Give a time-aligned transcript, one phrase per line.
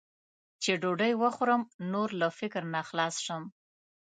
[0.61, 3.43] چې ډوډۍ وخورم، نور له فکر نه خلاص شم.